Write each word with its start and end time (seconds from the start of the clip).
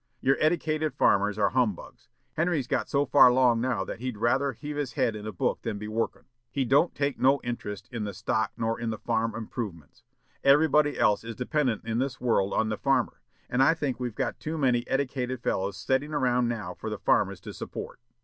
Yer 0.19 0.35
eddicated 0.39 0.95
farmers 0.95 1.37
are 1.37 1.51
humbugs. 1.51 2.07
Henry's 2.33 2.65
got 2.65 2.89
so 2.89 3.05
far 3.05 3.31
'long 3.31 3.61
now 3.61 3.83
that 3.83 3.99
he'd 3.99 4.17
rather 4.17 4.53
hev 4.53 4.75
his 4.75 4.93
head 4.93 5.15
in 5.15 5.27
a 5.27 5.31
book 5.31 5.61
than 5.61 5.77
be 5.77 5.87
workin'. 5.87 6.25
He 6.49 6.65
don't 6.65 6.95
take 6.95 7.19
no 7.19 7.39
interest 7.43 7.87
in 7.91 8.03
the 8.03 8.13
stock 8.15 8.51
nor 8.57 8.79
in 8.79 8.89
the 8.89 8.97
farm 8.97 9.35
improvements. 9.35 10.01
Everybody 10.43 10.97
else 10.97 11.23
is 11.23 11.35
dependent 11.35 11.85
in 11.85 11.99
this 11.99 12.19
world 12.19 12.51
on 12.51 12.69
the 12.69 12.77
farmer, 12.79 13.21
and 13.47 13.61
I 13.61 13.75
think 13.75 13.97
that 13.97 14.01
we've 14.01 14.15
got 14.15 14.39
too 14.39 14.57
many 14.57 14.83
eddicated 14.87 15.43
fellows 15.43 15.77
setting 15.77 16.15
around 16.15 16.47
now 16.47 16.73
for 16.73 16.89
the 16.89 16.97
farmers 16.97 17.39
to 17.41 17.53
support.' 17.53 17.99